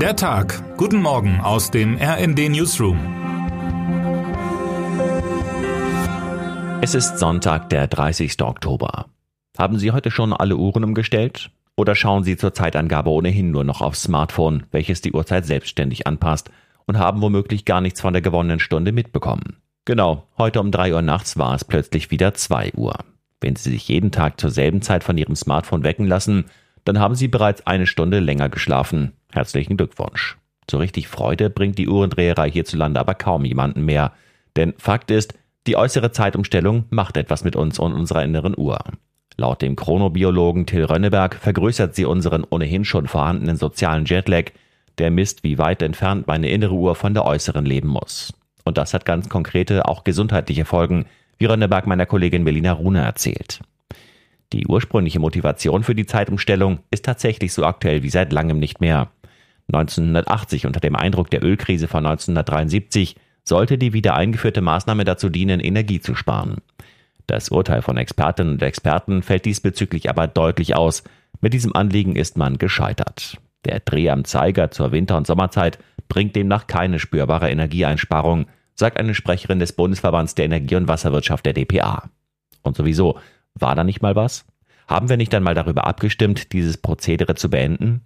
Der 0.00 0.14
Tag. 0.14 0.76
Guten 0.76 1.00
Morgen 1.00 1.40
aus 1.40 1.70
dem 1.70 1.96
RND 1.96 2.50
Newsroom. 2.50 2.98
Es 6.82 6.94
ist 6.94 7.18
Sonntag, 7.18 7.70
der 7.70 7.86
30. 7.86 8.42
Oktober. 8.42 9.06
Haben 9.56 9.78
Sie 9.78 9.92
heute 9.92 10.10
schon 10.10 10.34
alle 10.34 10.56
Uhren 10.56 10.84
umgestellt? 10.84 11.50
Oder 11.76 11.94
schauen 11.94 12.24
Sie 12.24 12.36
zur 12.36 12.52
Zeitangabe 12.52 13.08
ohnehin 13.08 13.50
nur 13.50 13.64
noch 13.64 13.80
aufs 13.80 14.02
Smartphone, 14.02 14.64
welches 14.70 15.00
die 15.00 15.12
Uhrzeit 15.12 15.46
selbstständig 15.46 16.06
anpasst 16.06 16.50
und 16.84 16.98
haben 16.98 17.22
womöglich 17.22 17.64
gar 17.64 17.80
nichts 17.80 18.02
von 18.02 18.12
der 18.12 18.20
gewonnenen 18.20 18.60
Stunde 18.60 18.92
mitbekommen? 18.92 19.56
Genau, 19.86 20.26
heute 20.36 20.60
um 20.60 20.70
3 20.70 20.92
Uhr 20.92 21.00
nachts 21.02 21.38
war 21.38 21.54
es 21.54 21.64
plötzlich 21.64 22.10
wieder 22.10 22.34
2 22.34 22.74
Uhr. 22.74 22.98
Wenn 23.40 23.56
Sie 23.56 23.70
sich 23.70 23.88
jeden 23.88 24.10
Tag 24.10 24.38
zur 24.38 24.50
selben 24.50 24.82
Zeit 24.82 25.04
von 25.04 25.16
Ihrem 25.16 25.36
Smartphone 25.36 25.84
wecken 25.84 26.06
lassen, 26.06 26.44
dann 26.86 27.00
haben 27.00 27.16
Sie 27.16 27.28
bereits 27.28 27.66
eine 27.66 27.86
Stunde 27.86 28.20
länger 28.20 28.48
geschlafen. 28.48 29.12
Herzlichen 29.32 29.76
Glückwunsch. 29.76 30.38
So 30.70 30.78
richtig 30.78 31.08
Freude 31.08 31.50
bringt 31.50 31.78
die 31.78 31.88
Uhrendreherei 31.88 32.50
hierzulande 32.50 33.00
aber 33.00 33.14
kaum 33.14 33.44
jemanden 33.44 33.84
mehr. 33.84 34.12
Denn 34.54 34.72
Fakt 34.78 35.10
ist, 35.10 35.34
die 35.66 35.76
äußere 35.76 36.12
Zeitumstellung 36.12 36.84
macht 36.90 37.16
etwas 37.16 37.42
mit 37.42 37.56
uns 37.56 37.80
und 37.80 37.92
unserer 37.92 38.22
inneren 38.22 38.56
Uhr. 38.56 38.78
Laut 39.36 39.62
dem 39.62 39.74
Chronobiologen 39.74 40.64
Till 40.64 40.84
Rönneberg 40.84 41.34
vergrößert 41.34 41.96
sie 41.96 42.04
unseren 42.04 42.44
ohnehin 42.48 42.84
schon 42.84 43.08
vorhandenen 43.08 43.56
sozialen 43.56 44.04
Jetlag, 44.04 44.52
der 44.98 45.10
misst, 45.10 45.42
wie 45.42 45.58
weit 45.58 45.82
entfernt 45.82 46.28
meine 46.28 46.48
innere 46.50 46.74
Uhr 46.74 46.94
von 46.94 47.14
der 47.14 47.26
äußeren 47.26 47.66
leben 47.66 47.88
muss. 47.88 48.32
Und 48.64 48.78
das 48.78 48.94
hat 48.94 49.04
ganz 49.04 49.28
konkrete, 49.28 49.86
auch 49.86 50.04
gesundheitliche 50.04 50.64
Folgen, 50.64 51.06
wie 51.38 51.46
Rönneberg 51.46 51.88
meiner 51.88 52.06
Kollegin 52.06 52.44
Melina 52.44 52.72
Rune 52.72 53.00
erzählt. 53.00 53.60
Die 54.52 54.66
ursprüngliche 54.66 55.18
Motivation 55.18 55.82
für 55.82 55.94
die 55.94 56.06
Zeitumstellung 56.06 56.78
ist 56.90 57.04
tatsächlich 57.04 57.52
so 57.52 57.64
aktuell 57.64 58.02
wie 58.02 58.10
seit 58.10 58.32
langem 58.32 58.58
nicht 58.58 58.80
mehr. 58.80 59.10
1980 59.72 60.66
unter 60.66 60.80
dem 60.80 60.94
Eindruck 60.94 61.30
der 61.30 61.42
Ölkrise 61.42 61.88
von 61.88 62.06
1973 62.06 63.16
sollte 63.44 63.78
die 63.78 63.92
wieder 63.92 64.14
eingeführte 64.14 64.60
Maßnahme 64.60 65.04
dazu 65.04 65.28
dienen, 65.28 65.60
Energie 65.60 66.00
zu 66.00 66.14
sparen. 66.14 66.58
Das 67.26 67.48
Urteil 67.48 67.82
von 67.82 67.96
Expertinnen 67.96 68.54
und 68.54 68.62
Experten 68.62 69.22
fällt 69.22 69.44
diesbezüglich 69.44 70.08
aber 70.08 70.28
deutlich 70.28 70.76
aus. 70.76 71.02
Mit 71.40 71.52
diesem 71.52 71.74
Anliegen 71.74 72.14
ist 72.14 72.36
man 72.36 72.58
gescheitert. 72.58 73.38
Der 73.64 73.80
Dreh 73.80 74.10
am 74.10 74.24
Zeiger 74.24 74.70
zur 74.70 74.92
Winter- 74.92 75.16
und 75.16 75.26
Sommerzeit 75.26 75.78
bringt 76.08 76.36
demnach 76.36 76.68
keine 76.68 77.00
spürbare 77.00 77.50
Energieeinsparung, 77.50 78.46
sagt 78.74 78.98
eine 78.98 79.14
Sprecherin 79.14 79.58
des 79.58 79.72
Bundesverbands 79.72 80.36
der 80.36 80.44
Energie- 80.44 80.76
und 80.76 80.86
Wasserwirtschaft 80.86 81.46
der 81.46 81.52
DPA. 81.52 82.10
Und 82.62 82.76
sowieso, 82.76 83.18
war 83.58 83.74
da 83.74 83.84
nicht 83.84 84.02
mal 84.02 84.16
was? 84.16 84.44
Haben 84.86 85.08
wir 85.08 85.16
nicht 85.16 85.34
einmal 85.34 85.54
darüber 85.54 85.86
abgestimmt, 85.86 86.52
dieses 86.52 86.76
Prozedere 86.76 87.34
zu 87.34 87.50
beenden? 87.50 88.02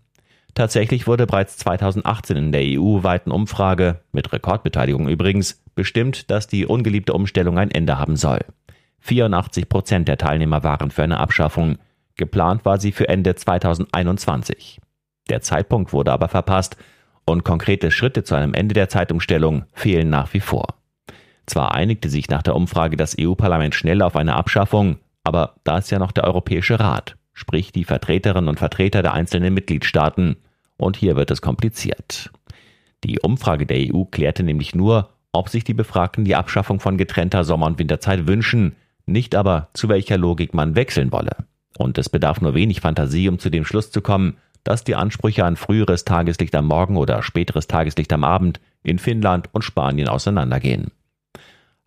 Tatsächlich 0.55 1.07
wurde 1.07 1.27
bereits 1.27 1.57
2018 1.59 2.37
in 2.37 2.53
der 2.53 2.63
EU-weiten 2.65 3.31
Umfrage, 3.31 4.01
mit 4.13 4.33
Rekordbeteiligung 4.33 5.09
übrigens, 5.09 5.63
bestimmt, 5.75 6.31
dass 6.31 6.49
die 6.49 6.67
ungeliebte 6.67 7.13
Umstellung 7.13 7.59
ein 7.59 7.71
Ende 7.71 7.99
haben 7.99 8.17
soll. 8.17 8.41
84 9.01 9.69
Prozent 9.69 10.09
der 10.09 10.19
Teilnehmer 10.19 10.63
waren 10.63 10.91
für 10.91 11.03
eine 11.03 11.19
Abschaffung. 11.19 11.79
Geplant 12.17 12.65
war 12.65 12.79
sie 12.79 12.93
für 12.93 13.09
Ende 13.09 13.35
2021. 13.35 14.81
Der 15.29 15.41
Zeitpunkt 15.41 15.93
wurde 15.93 16.13
aber 16.13 16.29
verpasst 16.29 16.77
und 17.25 17.45
konkrete 17.45 17.91
Schritte 17.91 18.25
zu 18.25 18.35
einem 18.35 18.55
Ende 18.55 18.75
der 18.75 18.89
Zeitumstellung 18.89 19.65
fehlen 19.73 20.11
nach 20.11 20.33
wie 20.35 20.41
vor. 20.41 20.75
Zwar 21.47 21.75
einigte 21.75 22.09
sich 22.09 22.29
nach 22.29 22.43
der 22.43 22.57
Umfrage 22.57 22.97
das 22.97 23.17
EU-Parlament 23.19 23.75
schnell 23.75 24.03
auf 24.03 24.17
eine 24.17 24.35
Abschaffung, 24.35 24.99
aber 25.25 25.57
da 25.65 25.79
ist 25.79 25.91
ja 25.91 25.99
noch 25.99 26.13
der 26.13 26.25
Europäische 26.25 26.81
Rat, 26.81 27.17
sprich 27.33 27.73
die 27.73 27.85
Vertreterinnen 27.85 28.49
und 28.49 28.59
Vertreter 28.59 29.03
der 29.03 29.13
einzelnen 29.13 29.55
Mitgliedstaaten. 29.55 30.37
Und 30.77 30.97
hier 30.97 31.17
wird 31.17 31.31
es 31.31 31.43
kompliziert. 31.43 32.31
Die 33.05 33.21
Umfrage 33.21 33.67
der 33.67 33.95
EU 33.95 34.05
klärte 34.05 34.43
nämlich 34.43 34.75
nur, 34.75 35.11
ob 35.33 35.49
sich 35.49 35.65
die 35.65 35.75
Befragten 35.75 36.25
die 36.25 36.37
Abschaffung 36.37 36.81
von 36.81 36.97
getrennter 36.97 37.45
Sommer- 37.45 37.67
und 37.67 37.79
Winterzeit 37.79 38.27
wünschen, 38.27 38.77
nicht 39.07 39.35
aber 39.35 39.69
zu 39.75 39.89
welcher 39.89 40.19
Logik 40.19 40.55
man 40.55 40.75
wechseln 40.75 41.13
wolle. 41.13 41.37
Und 41.79 41.99
es 41.99 42.09
bedarf 42.09 42.41
nur 42.41 42.55
wenig 42.55 42.81
Fantasie, 42.81 43.29
um 43.29 43.39
zu 43.39 43.51
dem 43.51 43.65
Schluss 43.65 43.91
zu 43.91 44.01
kommen, 44.01 44.37
dass 44.65 44.85
die 44.85 44.95
Ansprüche 44.95 45.45
an 45.45 45.57
früheres 45.57 46.05
Tageslicht 46.05 46.55
am 46.55 46.67
Morgen 46.67 46.97
oder 46.97 47.23
späteres 47.23 47.67
Tageslicht 47.67 48.13
am 48.13 48.25
Abend 48.25 48.61
in 48.83 48.99
Finnland 48.99 49.49
und 49.53 49.63
Spanien 49.63 50.09
auseinandergehen. 50.09 50.91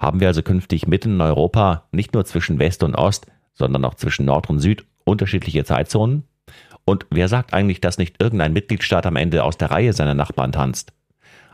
Haben 0.03 0.19
wir 0.19 0.27
also 0.27 0.43
künftig 0.43 0.85
mitten 0.85 1.13
in 1.13 1.21
Europa 1.21 1.85
nicht 1.93 2.13
nur 2.13 2.25
zwischen 2.25 2.59
West 2.59 2.83
und 2.83 2.93
Ost, 2.93 3.27
sondern 3.53 3.85
auch 3.85 3.93
zwischen 3.93 4.25
Nord 4.25 4.49
und 4.49 4.59
Süd 4.59 4.85
unterschiedliche 5.05 5.63
Zeitzonen? 5.63 6.23
Und 6.83 7.05
wer 7.09 7.29
sagt 7.29 7.53
eigentlich, 7.53 7.79
dass 7.79 7.97
nicht 7.97 8.21
irgendein 8.21 8.51
Mitgliedstaat 8.51 9.05
am 9.05 9.15
Ende 9.15 9.45
aus 9.45 9.57
der 9.57 9.71
Reihe 9.71 9.93
seiner 9.93 10.13
Nachbarn 10.13 10.51
tanzt? 10.51 10.91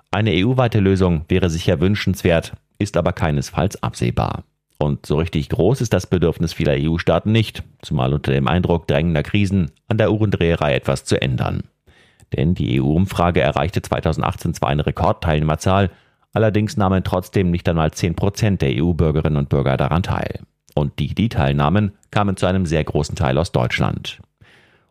Eine 0.09 0.31
EU-weite 0.31 0.79
Lösung 0.79 1.25
wäre 1.27 1.51
sicher 1.51 1.79
wünschenswert, 1.79 2.53
ist 2.79 2.97
aber 2.97 3.13
keinesfalls 3.13 3.83
absehbar. 3.83 4.45
Und 4.79 5.05
so 5.05 5.17
richtig 5.17 5.49
groß 5.49 5.81
ist 5.81 5.93
das 5.93 6.07
Bedürfnis 6.07 6.53
vieler 6.53 6.73
EU-Staaten 6.75 7.31
nicht, 7.31 7.61
zumal 7.83 8.15
unter 8.15 8.31
dem 8.31 8.47
Eindruck 8.47 8.87
drängender 8.87 9.21
Krisen 9.21 9.69
an 9.87 9.99
der 9.99 10.11
Uhrendreherei 10.11 10.73
etwas 10.73 11.05
zu 11.05 11.21
ändern. 11.21 11.65
Denn 12.35 12.55
die 12.55 12.81
EU-Umfrage 12.81 13.41
erreichte 13.41 13.83
2018 13.83 14.55
zwar 14.55 14.69
eine 14.69 14.87
Rekordteilnehmerzahl, 14.87 15.91
allerdings 16.33 16.77
nahmen 16.77 17.03
trotzdem 17.03 17.51
nicht 17.51 17.67
einmal 17.67 17.91
10 17.91 18.15
Prozent 18.15 18.61
der 18.61 18.71
EU-Bürgerinnen 18.75 19.37
und 19.37 19.49
Bürger 19.49 19.77
daran 19.77 20.03
teil. 20.03 20.41
Und 20.75 20.99
die, 20.99 21.15
die 21.15 21.29
teilnahmen, 21.29 21.93
kamen 22.11 22.37
zu 22.37 22.45
einem 22.45 22.65
sehr 22.65 22.83
großen 22.83 23.15
Teil 23.15 23.37
aus 23.37 23.51
Deutschland. 23.51 24.19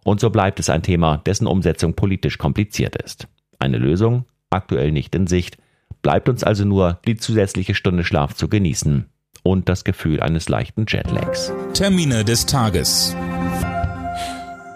Und 0.04 0.20
so 0.20 0.30
bleibt 0.30 0.60
es 0.60 0.70
ein 0.70 0.82
Thema, 0.82 1.18
dessen 1.18 1.46
Umsetzung 1.46 1.94
politisch 1.94 2.38
kompliziert 2.38 2.96
ist. 2.96 3.28
Eine 3.58 3.78
Lösung 3.78 4.24
aktuell 4.50 4.92
nicht 4.92 5.14
in 5.14 5.26
Sicht, 5.26 5.58
bleibt 6.02 6.28
uns 6.28 6.44
also 6.44 6.64
nur 6.64 7.00
die 7.06 7.16
zusätzliche 7.16 7.74
Stunde 7.74 8.04
Schlaf 8.04 8.34
zu 8.34 8.48
genießen 8.48 9.06
und 9.42 9.68
das 9.68 9.84
Gefühl 9.84 10.20
eines 10.20 10.48
leichten 10.48 10.86
Jetlags. 10.88 11.52
Termine 11.74 12.24
des 12.24 12.46
Tages. 12.46 13.14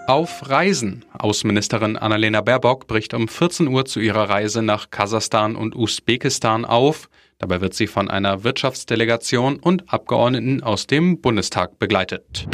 Auf 0.07 0.49
Reisen. 0.49 1.05
Außenministerin 1.17 1.95
Annalena 1.95 2.41
Baerbock 2.41 2.87
bricht 2.87 3.13
um 3.13 3.29
14 3.29 3.67
Uhr 3.67 3.85
zu 3.85 4.01
ihrer 4.01 4.29
Reise 4.29 4.61
nach 4.61 4.89
Kasachstan 4.89 5.55
und 5.55 5.75
Usbekistan 5.75 6.65
auf. 6.65 7.09
Dabei 7.39 7.61
wird 7.61 7.73
sie 7.73 7.87
von 7.87 8.09
einer 8.09 8.43
Wirtschaftsdelegation 8.43 9.57
und 9.57 9.93
Abgeordneten 9.93 10.61
aus 10.61 10.87
dem 10.87 11.21
Bundestag 11.21 11.79
begleitet. 11.79 12.47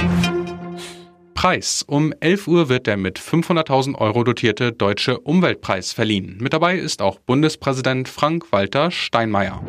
Preis. 1.33 1.83
Um 1.87 2.13
11 2.19 2.47
Uhr 2.47 2.69
wird 2.69 2.85
der 2.85 2.97
mit 2.97 3.17
500.000 3.17 3.95
Euro 3.95 4.23
dotierte 4.23 4.71
Deutsche 4.71 5.19
Umweltpreis 5.19 5.91
verliehen. 5.91 6.37
Mit 6.39 6.53
dabei 6.53 6.77
ist 6.77 7.01
auch 7.01 7.17
Bundespräsident 7.17 8.09
Frank-Walter 8.09 8.91
Steinmeier. 8.91 9.63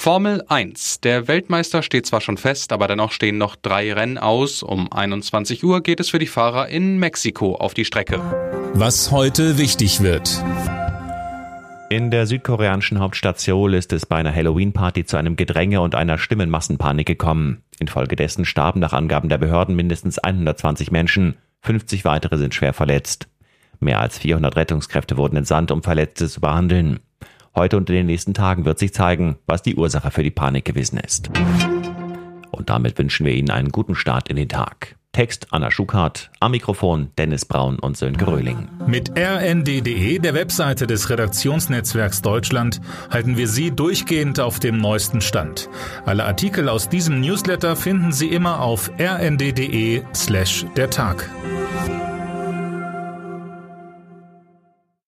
Formel 0.00 0.42
1. 0.48 1.02
Der 1.02 1.28
Weltmeister 1.28 1.82
steht 1.82 2.06
zwar 2.06 2.22
schon 2.22 2.38
fest, 2.38 2.72
aber 2.72 2.88
dennoch 2.88 3.12
stehen 3.12 3.36
noch 3.36 3.54
drei 3.54 3.92
Rennen 3.92 4.16
aus. 4.16 4.62
Um 4.62 4.90
21 4.90 5.62
Uhr 5.62 5.82
geht 5.82 6.00
es 6.00 6.08
für 6.08 6.18
die 6.18 6.26
Fahrer 6.26 6.68
in 6.68 6.96
Mexiko 6.96 7.56
auf 7.56 7.74
die 7.74 7.84
Strecke. 7.84 8.18
Was 8.72 9.10
heute 9.10 9.58
wichtig 9.58 10.00
wird. 10.00 10.42
In 11.90 12.10
der 12.10 12.26
südkoreanischen 12.26 12.98
Hauptstadt 12.98 13.40
Seoul 13.40 13.74
ist 13.74 13.92
es 13.92 14.06
bei 14.06 14.16
einer 14.16 14.34
Halloween-Party 14.34 15.04
zu 15.04 15.18
einem 15.18 15.36
Gedränge 15.36 15.82
und 15.82 15.94
einer 15.94 16.16
Stimmenmassenpanik 16.16 17.06
gekommen. 17.06 17.62
Infolgedessen 17.78 18.46
starben 18.46 18.80
nach 18.80 18.94
Angaben 18.94 19.28
der 19.28 19.36
Behörden 19.36 19.76
mindestens 19.76 20.18
120 20.18 20.90
Menschen, 20.90 21.36
50 21.60 22.06
weitere 22.06 22.38
sind 22.38 22.54
schwer 22.54 22.72
verletzt. 22.72 23.28
Mehr 23.80 24.00
als 24.00 24.18
400 24.18 24.56
Rettungskräfte 24.56 25.18
wurden 25.18 25.36
entsandt, 25.36 25.70
um 25.70 25.82
Verletzte 25.82 26.26
zu 26.26 26.40
behandeln. 26.40 27.00
Heute 27.54 27.76
und 27.76 27.90
in 27.90 27.96
den 27.96 28.06
nächsten 28.06 28.34
Tagen 28.34 28.64
wird 28.64 28.78
sich 28.78 28.94
zeigen, 28.94 29.36
was 29.46 29.62
die 29.62 29.74
Ursache 29.74 30.10
für 30.10 30.22
die 30.22 30.30
Panik 30.30 30.64
gewesen 30.64 30.98
ist. 30.98 31.30
Und 32.50 32.70
damit 32.70 32.98
wünschen 32.98 33.26
wir 33.26 33.34
Ihnen 33.34 33.50
einen 33.50 33.70
guten 33.70 33.94
Start 33.94 34.28
in 34.28 34.36
den 34.36 34.48
Tag. 34.48 34.96
Text 35.12 35.48
Anna 35.50 35.72
Schukart, 35.72 36.30
am 36.38 36.52
Mikrofon 36.52 37.10
Dennis 37.18 37.44
Braun 37.44 37.80
und 37.80 37.96
Sönke 37.96 38.28
Röhling. 38.28 38.68
Mit 38.86 39.10
rnd.de, 39.18 40.18
der 40.20 40.34
Webseite 40.34 40.86
des 40.86 41.10
Redaktionsnetzwerks 41.10 42.22
Deutschland, 42.22 42.80
halten 43.10 43.36
wir 43.36 43.48
Sie 43.48 43.72
durchgehend 43.72 44.38
auf 44.38 44.60
dem 44.60 44.78
neuesten 44.78 45.20
Stand. 45.20 45.68
Alle 46.06 46.24
Artikel 46.24 46.68
aus 46.68 46.88
diesem 46.88 47.20
Newsletter 47.20 47.74
finden 47.74 48.12
Sie 48.12 48.28
immer 48.28 48.60
auf 48.60 48.92
rnd.de 49.00 50.02
slash 50.14 50.64
der 50.76 50.90
Tag. 50.90 51.28